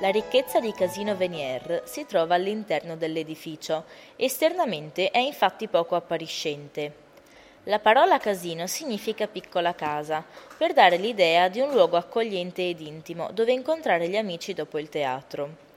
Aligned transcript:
La 0.00 0.08
ricchezza 0.08 0.60
di 0.60 0.72
Casino 0.72 1.14
Venier 1.14 1.82
si 1.84 2.06
trova 2.06 2.34
all'interno 2.34 2.96
dell'edificio, 2.96 3.84
esternamente 4.16 5.10
è 5.10 5.18
infatti 5.18 5.68
poco 5.68 5.94
appariscente. 5.94 6.94
La 7.64 7.80
parola 7.80 8.16
casino 8.16 8.66
significa 8.66 9.26
piccola 9.26 9.74
casa, 9.74 10.24
per 10.56 10.72
dare 10.72 10.96
l'idea 10.96 11.48
di 11.48 11.60
un 11.60 11.70
luogo 11.72 11.98
accogliente 11.98 12.66
ed 12.66 12.80
intimo 12.80 13.28
dove 13.34 13.52
incontrare 13.52 14.08
gli 14.08 14.16
amici 14.16 14.54
dopo 14.54 14.78
il 14.78 14.88
teatro. 14.88 15.68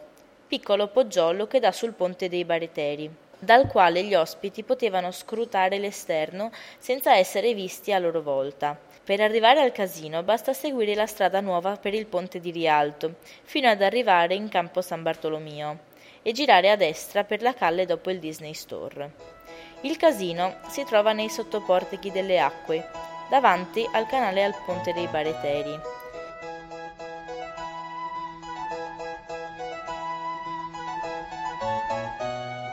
piccolo 0.47 0.88
poggiolo 0.88 1.47
che 1.47 1.59
dà 1.59 1.72
sul 1.72 1.94
ponte 1.94 2.30
dei 2.30 2.45
bareteri, 2.45 3.25
dal 3.39 3.67
quale 3.67 4.03
gli 4.03 4.16
ospiti 4.16 4.63
potevano 4.63 5.11
scrutare 5.11 5.77
l'esterno 5.77 6.52
senza 6.77 7.16
essere 7.16 7.53
visti 7.53 7.91
a 7.94 7.99
loro 7.99 8.21
volta. 8.21 8.77
Per 9.03 9.21
arrivare 9.21 9.61
al 9.61 9.71
casino 9.71 10.23
basta 10.23 10.53
seguire 10.53 10.95
la 10.95 11.05
strada 11.05 11.39
nuova 11.39 11.77
per 11.77 11.94
il 11.94 12.07
ponte 12.07 12.39
di 12.39 12.51
Rialto, 12.51 13.16
fino 13.44 13.69
ad 13.69 13.81
arrivare 13.81 14.35
in 14.35 14.50
campo 14.50 14.81
San 14.81 15.01
Bartolomeo, 15.01 15.79
e 16.22 16.31
girare 16.34 16.69
a 16.69 16.75
destra 16.75 17.23
per 17.23 17.41
la 17.41 17.53
calle 17.53 17.85
dopo 17.85 18.09
il 18.09 18.19
Disney 18.19 18.53
Store. 18.53 19.12
Il 19.81 19.95
casino 19.95 20.57
si 20.67 20.83
trova 20.83 21.13
nei 21.13 21.29
sottoportichi 21.29 22.12
delle 22.12 22.39
acque, 22.39 22.89
davanti 23.29 23.88
al 23.94 24.07
canale 24.07 24.44
al 24.44 24.56
ponte 24.66 24.91
dei 24.91 25.07
Bareteri. 25.07 25.97